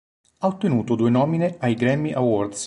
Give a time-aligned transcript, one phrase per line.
[0.39, 2.59] Ha ottenuto due nomine ai Grammy Awards.